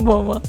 [0.00, 0.42] こんばんは。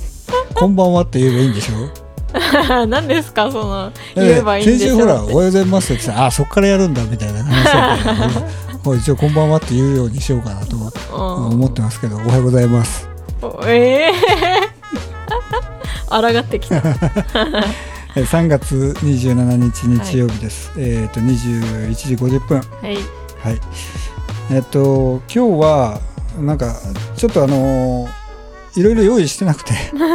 [0.53, 1.89] こんばんはって言えばいいんでしょ？
[2.87, 3.51] 何ですか？
[3.51, 4.95] その言えばいいんでしょ？
[4.95, 13.09] 先週ほら「おはようございます」って言ってあそっからやるんだみたいな話だったもう一応「こんばんは」って言うようにしようかなと思ってますけど「おはようございます」
[13.67, 16.75] ええー、 抗ってきた。
[18.15, 22.57] 3月27日日曜日です、はい、えっ、ー、と21時50分。
[22.59, 22.95] はい、
[23.41, 23.59] はい、
[24.51, 25.99] えっ、ー、と今日は
[26.39, 26.73] なんか
[27.17, 28.07] ちょっとあの
[28.75, 29.73] いろいろ用意してなくて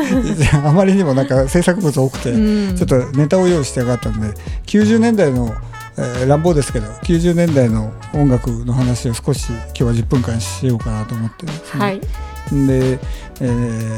[0.65, 4.35] あまりにもなんか制作物多くて、うん、ちょっとネタを用意してなかったんで
[4.67, 5.55] 90年代の、
[5.99, 12.99] えー、乱暴ですけど90年代の音楽の話を少し今日は10分間しようかなと思ってですね、はい、で、
[13.41, 13.45] え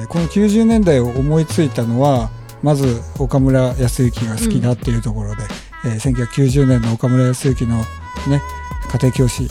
[0.04, 2.30] ー、この90年代を思いついたのは
[2.62, 5.42] まず岡村康之が好きだっていうところで、
[5.84, 7.76] うん、えー、1990年の岡村康之の
[8.26, 8.42] ね
[8.90, 9.46] 家庭教師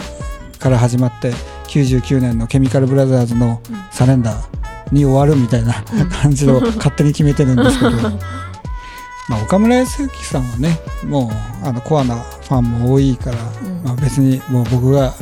[0.60, 1.32] から始まって
[1.68, 3.62] 99年のケミカルブラザーズの
[3.92, 4.48] 「サレンダー」
[4.92, 5.84] に終わるみたいな
[6.22, 7.92] 感じの勝手に決めてるんですけど、
[9.30, 11.32] まあ、岡村康之さんはねも
[11.64, 15.14] うあのコアなファンも多いから、うん、まあ、別にもう僕が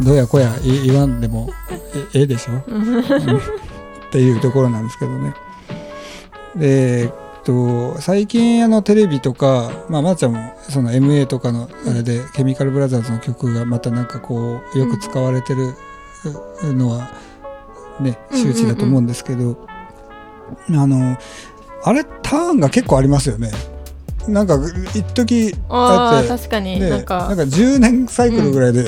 [0.00, 1.50] どうやこや言わんでも
[2.12, 3.00] ええでしょ、うん、っ
[4.10, 5.34] ていうところなんですけどね。
[6.56, 7.10] でえっ
[7.44, 15.74] と最近あのテレビとか、まあ、まー、ちゃんもその MA とかのあれで、ケミカルブラザーズの曲がまたなんかこうよく使われてる
[16.74, 17.10] のは、
[18.00, 19.66] ね、周知だと思うんですけど、
[20.68, 21.16] あの
[21.84, 23.50] あれターンが結構ありますよね。
[24.28, 24.58] なんか
[24.94, 27.28] 一時あって確かに、ね、なんか。
[27.28, 28.86] なんか10年サイクルぐらいで、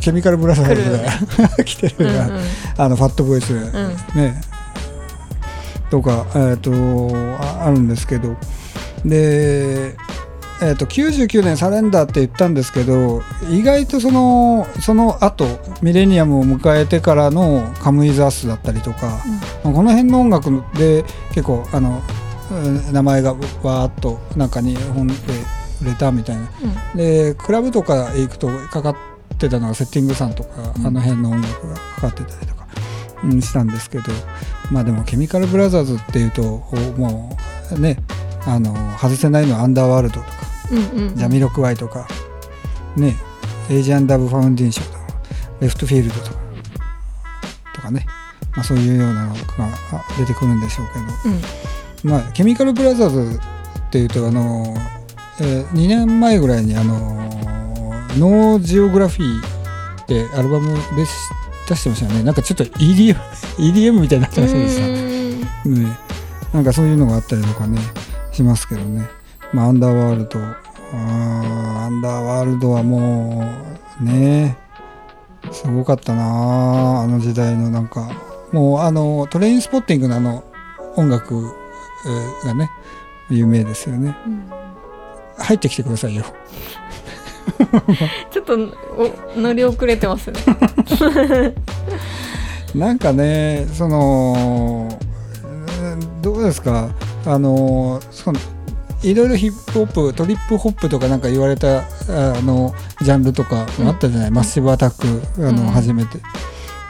[0.00, 2.42] ケミカルブラザーズが来 てるが、うんうん、
[2.78, 3.62] あのファットボイス、うん、
[4.14, 4.40] ね。
[5.90, 8.36] とか、えーと、ああるんですけど。
[9.04, 9.96] で、
[10.62, 15.46] えーと、99年サレンダーって言ったんですけど意外とそのその後
[15.80, 19.22] ミレニアムを迎えてからの「カムイザース」だったりとか、
[19.64, 22.02] うん、この辺の音楽で結構あの
[22.92, 25.14] 名前がわーっとなんか日本で
[25.82, 26.42] 売れたみたいな、
[26.92, 28.96] うん、でクラブとか行くとかかっ
[29.38, 32.66] てたのがセッティングさんとか、うん、あの辺の音楽がかかってたりとか、
[33.24, 34.04] うん、したんですけど
[34.70, 36.42] まあでもケミカルブラザーズっていうと
[36.98, 37.34] も
[37.72, 37.98] うね
[38.46, 40.39] あの外せないのはアンダーワールドとか、
[40.70, 41.08] うんうん。
[41.08, 42.06] うん、ジャミロクワイとか
[42.96, 43.16] ね
[43.68, 45.04] エイジアンダブファウンデーションとか
[45.60, 46.40] レフトフィールドとか
[47.74, 48.06] とかね、
[48.52, 49.38] まあ、そういうようなのが
[50.18, 51.34] 出てくるんでしょうけど、
[52.04, 54.74] うん、まあケミカルブラザーズっていうとあの、
[55.40, 57.20] えー、2年前ぐらいにあの
[58.18, 61.04] No Geography ってアルバムで
[61.68, 62.22] 出してましたよね。
[62.24, 63.14] なんかちょっと EDM,
[63.58, 64.58] EDM みたいになってました？
[64.58, 65.96] ねね。
[66.52, 67.78] なんかそういうのがあったりとかね
[68.32, 69.08] しますけどね。
[69.52, 70.40] まあアンダーワールド
[70.92, 73.44] アンダーワールドはも
[74.00, 74.56] うね
[75.52, 78.10] すごかったなあの時代のなんか。
[78.52, 80.42] もうあのトレインスポッティングのあの
[80.96, 81.54] 音楽
[82.44, 82.68] がね
[83.28, 84.50] 有名ですよね、うん、
[85.38, 86.24] 入ってきてくださいよ。
[88.32, 88.56] ちょっと
[89.36, 90.40] 乗り遅れてますね。
[92.74, 94.98] なんかねその
[96.20, 96.90] どうですか？
[97.24, 98.40] あのその
[99.02, 101.82] いろいろヒップホップトリップホップとかなんか言われたあ
[102.42, 104.90] のジャンルとかあったじゃない、うん、マッシブアタッ
[105.36, 106.18] クあの、うん、初めて。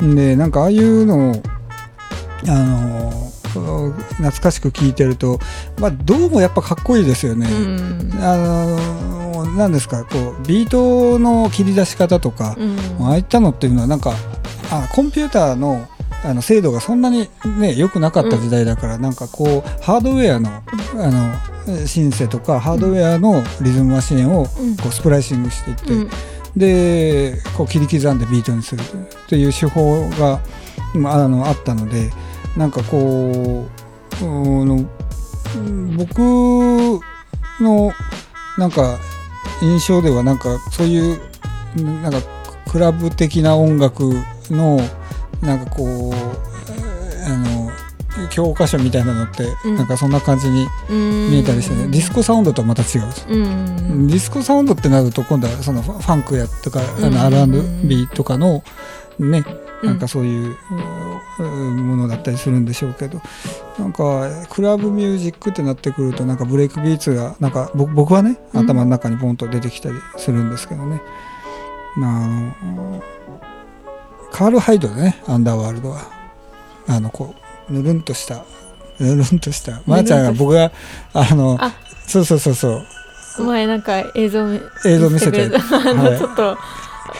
[0.02, 1.42] でなんかああいうのを
[2.48, 3.30] あの
[3.92, 5.38] 懐かしく聞いてると、
[5.78, 7.46] まあ、どうもやっぱかっこいいですよね。
[7.50, 12.56] うん、あのなんですかこうビートの切り出し方とか、
[13.00, 14.14] ああいったのっていうのはなんか
[14.70, 15.86] あコンピューターの
[16.24, 17.28] あの精度がそんなに
[17.58, 20.62] ね良くなかった時代だから、うん、なんかこうハードウェアのあ
[21.10, 21.34] の
[21.86, 26.10] シンセとかハードウェアのリズムマシンをこうスプライシングしていって、うん、
[26.56, 28.82] でこう切り刻んでビートにする
[29.28, 30.40] という手法が
[30.94, 32.10] あのあったので
[32.56, 33.66] なんかこ
[34.22, 34.24] う
[34.64, 34.88] の
[35.96, 36.18] 僕
[37.60, 37.92] の
[38.58, 38.98] なんか
[39.62, 41.20] 印象ではなんかそういう
[42.02, 42.20] なんか
[42.70, 44.12] クラブ的な音楽
[44.50, 44.80] の
[45.40, 46.12] なんかこう
[47.26, 47.70] あの
[48.30, 58.62] 教科書みたいなのって、うん、なんかそんな感じに見えたりして、ね、ディスコサウンドとはまた違う、うんディスコサウンドってなると今度はそのファンクやとか、あの R&B とかの
[59.18, 59.44] ね
[59.82, 60.56] なんかそういう
[61.40, 63.20] ものだったりするんでしょうけど。
[63.78, 71.00] なんかクラブミュージックってなってくるとなんかブレイクビーツがなんか僕はね頭の中にポンと出てきたりするんですけどね。
[71.96, 72.24] まあ、
[72.62, 73.02] あの
[74.30, 76.20] カール・ハイドでねアンダーワールドは。
[76.88, 77.39] あのこう
[77.70, 78.44] ぬるんとした
[78.98, 79.80] ぬるんとした。
[79.86, 80.70] まー、あ、ちゃんが僕が
[81.14, 81.58] あの
[82.06, 82.82] そうそうそうそ
[83.38, 83.44] う。
[83.44, 84.46] 前なんか映像
[84.84, 86.58] 映像見せて、はい、ちょっと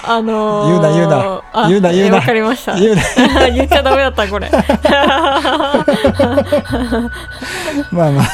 [0.05, 1.43] あのー、言うな言うな。
[1.52, 2.17] あ言うな言うな。
[2.17, 2.79] わかりました。
[2.79, 3.02] 言うな。
[3.50, 4.50] 言っちゃダメだったこれ。
[7.91, 8.26] まあまあ。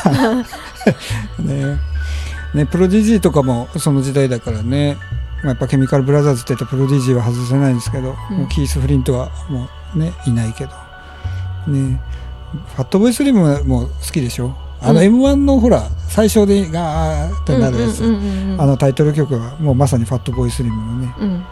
[1.42, 1.78] ね。
[2.54, 4.96] ねプロディジーとかもその時代だからね、
[5.42, 8.38] まあ、やっぱケミカルブラザーズって言ったらプロディジーは外せないんですけど、うん。
[8.38, 10.85] もうキース・フリントはもうねいないけど
[11.66, 12.00] ね。
[12.76, 14.54] ファットボーイスリムも好きでしょ？
[14.80, 15.04] あのうん。
[15.04, 18.02] m 1のほら最初でガーってなるやつ、
[18.58, 21.14] あのタイトル曲はもうまさにファットボーイスリムのね。
[21.18, 21.44] うん。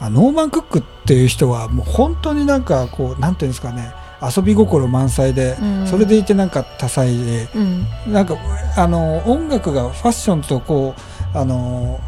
[0.00, 3.92] あノーマン・クックっていう人はもう本当になんかこうなんていうんですかね。
[4.22, 5.86] 遊び心満載で、うん。
[5.86, 7.86] それでいてなんか多彩でうん。
[8.12, 8.36] なんか
[8.76, 10.94] あの音楽がファッションとこ
[11.34, 12.00] うあの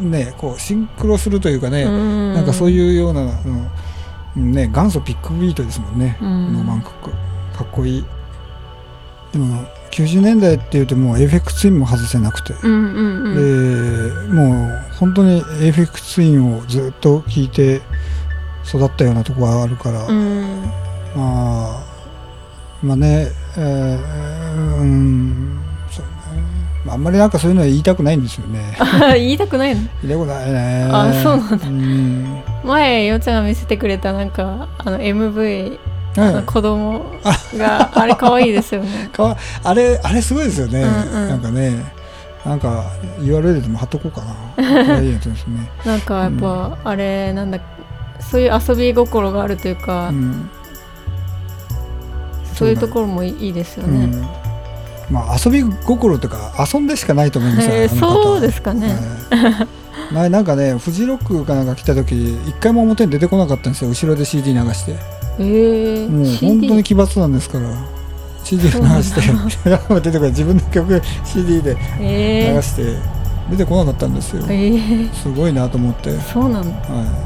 [0.00, 2.34] ねこうシンクロするというかね、うん。
[2.34, 3.68] なんかそういうような、うん
[4.36, 6.52] ね、元祖ピックビートですもんね、うん。
[6.54, 7.10] ノーマン・クック。
[7.10, 8.04] かっこいい。
[9.32, 14.28] でも90年代っていうともう AFX ツインも外せなくて、うんうんうん。
[14.28, 17.82] でもう本当に AFX ツインをずっと聴いて
[18.66, 20.62] 育ったようなとこがあるから、うん。
[21.14, 21.84] まあ
[22.82, 26.42] まあね、えーうんそうね。
[26.42, 26.51] ま
[26.88, 28.76] ああんまりなんかそういうのは言いたくないんですよね。
[29.14, 29.82] 言いたくないの？
[30.02, 30.88] 言いたくないね。
[30.90, 31.66] あそうなんだ。
[31.66, 32.42] うん。
[32.64, 37.04] 前ようちゃんが見せてくれたなんかあのいの子供
[37.56, 39.10] があれ可愛いですよね。
[39.14, 41.28] かわあれあれすごいですよね、うんうん。
[41.28, 41.92] なんかね
[42.44, 42.84] なんか
[43.20, 44.22] URL でも貼っとこうか
[44.56, 45.00] な。
[45.00, 47.58] いいやつですね、なんかやっぱあれなんだ
[48.20, 50.50] そういう遊び心があるというか、うん。
[52.54, 54.41] そういうところもいいですよね、うん
[55.12, 58.88] まあ遊び心とか遊んでしかないと思いますよ、へーそうですかね、
[59.30, 59.82] はい
[60.12, 64.96] 前なんかねフジロックかなんか来た時一回も表に出てこなかったんですよ後ろで CD 流して。
[65.38, 67.70] えー、もう本当に奇抜なんですから。
[68.44, 69.20] CD を流して
[70.00, 70.30] 出てこない。
[70.30, 72.54] 自分の曲 CD でえー。
[72.54, 72.82] 流して
[73.50, 74.44] 出てこなかったんですよ。
[74.48, 76.70] えー、すごいなと思って、はそうなの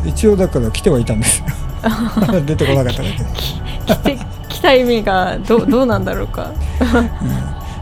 [0.04, 1.46] い、一応だから来てはいたんですよ。
[2.46, 3.24] 出てこなかっただけ。
[3.86, 4.18] 来て
[4.48, 6.52] 来た意味がどどうなんだろうか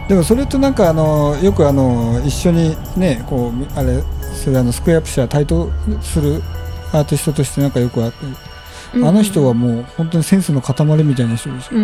[0.09, 4.03] でもそれとなんかあのよくあの一緒にねこうみあれ
[4.35, 5.71] それあのスクエアプ社対等
[6.03, 6.43] する
[6.93, 8.19] アーティストとしてなんかよくあって、
[9.03, 11.81] あの人はもう本当にセンスの塊みたいな人ですよ、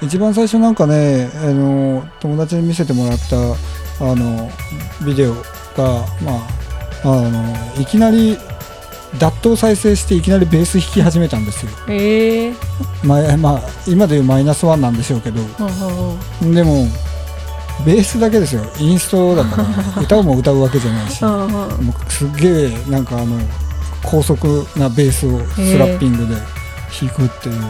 [0.00, 4.50] 一番最初なんかねあの友達に見せてもらったあの
[5.04, 5.42] ビデオが
[6.22, 6.38] ま
[7.04, 8.36] ああのいきなり
[9.18, 12.46] ダットを再生していきなりベース弾き始めたんですよ、うんえ。
[12.46, 12.54] え
[13.04, 15.40] まあまあ、今でいうマイナスワンなんでしょうけど。
[16.52, 16.86] でも
[17.84, 18.64] ベースだけですよ。
[18.78, 19.66] インストだから。
[20.02, 21.22] 歌をも歌うわけじゃないし。
[21.22, 23.38] うもうすっげえなんかあの
[24.02, 26.34] 高速なベースをスラッピングで
[27.00, 27.60] 弾くっていう。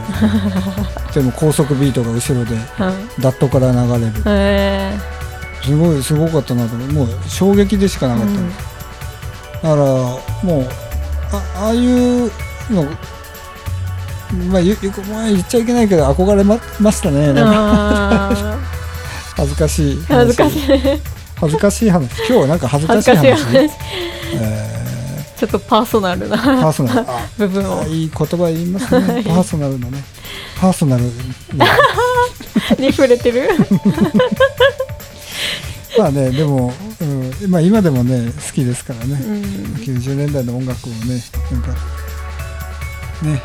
[1.13, 2.61] でも高速ビートが後ろでうん
[3.19, 4.13] ダットから流れる。
[4.25, 4.97] え。
[5.63, 6.91] すごいすごかったなと思う。
[6.91, 9.77] もう衝撃でしかなーかった、うん。
[9.77, 9.91] だか
[10.43, 10.67] らもう
[11.31, 12.31] あああいう
[12.69, 12.85] の
[14.49, 17.33] まあゆゆまあ言っちゃいけないけど憧れまましたね
[19.35, 20.61] 恥ずかしいー恥ずかしい。
[21.35, 22.17] 恥ずかしい話。
[22.19, 23.71] 今日はなんか恥ずかしい話話。
[24.35, 24.69] え
[25.37, 26.99] ちょっとパーソナルなーパーソナル。
[27.01, 27.05] あ
[27.37, 27.81] 部分を。
[27.81, 29.23] あいい言葉言いますね。
[29.25, 30.03] パーソナルのね。
[30.59, 31.09] パーソナルの
[32.79, 33.49] に触れてる？
[35.97, 39.41] まあねでも、うんまあ、今でもね好きですからね、うん。
[39.75, 41.21] 90年代の音楽をね
[41.51, 41.67] なんか
[43.23, 43.41] ね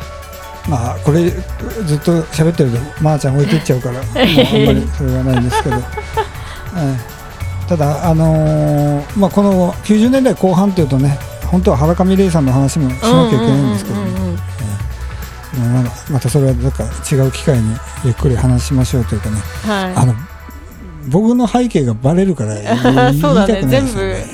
[0.69, 5.83] まあこれずっと喋ってるとまー、ちゃん置いてっちゃうから もうあんまりそれはないんですけど、はい
[7.67, 14.39] ただあのーまあこの90年代後半っていうとね本当は原上玲さんの話もしなきゃいけないんですけどね、うんうんうんうん
[16.11, 19.35] またそれはなんか違う機会にゆっくり話しましょうというかね、
[19.67, 19.93] はい。
[19.95, 20.13] あの
[21.09, 24.25] 僕の背景がバレるから 言いたくない全ですよね。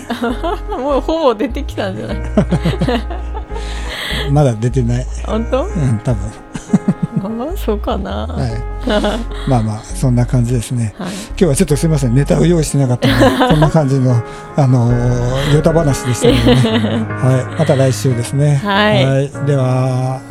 [0.70, 0.78] 部。
[0.84, 2.18] もうほぼ出てきたんじゃない？
[4.32, 5.66] まだ出てない、本当？
[5.66, 6.32] うん、多分。
[7.26, 8.28] あーそうかな。
[8.28, 9.50] ははい。
[9.50, 10.94] まあまあそんな感じですね。
[11.00, 11.02] い。
[11.30, 14.16] 今日はちょっとすみませんネタを用意してなかったので こんな感じの
[14.56, 17.06] あのー、ヨタ話でしたのでね。
[17.10, 17.60] はい。
[17.60, 18.56] また来週ですね。
[18.64, 19.46] はい。
[19.48, 20.22] では